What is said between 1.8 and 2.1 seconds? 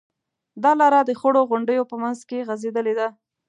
په